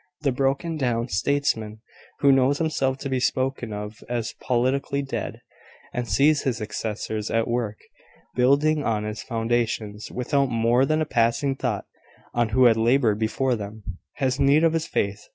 The 0.21 0.31
broken 0.31 0.77
down 0.77 1.09
statesman, 1.09 1.79
who 2.21 2.31
knows 2.31 2.57
himself 2.57 2.97
to 3.01 3.07
be 3.09 3.19
spoken 3.19 3.71
of 3.71 4.03
as 4.09 4.33
politically 4.41 5.03
dead, 5.03 5.41
and 5.93 6.07
sees 6.07 6.41
his 6.41 6.57
successors 6.57 7.29
at 7.29 7.47
work 7.47 7.77
building 8.33 8.83
on 8.83 9.03
his 9.03 9.21
foundations, 9.21 10.09
without 10.11 10.49
more 10.49 10.87
than 10.87 11.03
a 11.03 11.05
passing 11.05 11.55
thought 11.55 11.85
on 12.33 12.49
who 12.49 12.65
had 12.65 12.77
laboured 12.77 13.19
before 13.19 13.55
them, 13.55 13.83
has 14.15 14.39
need 14.39 14.63
of 14.63 14.73
this 14.73 14.87
faith. 14.87 15.27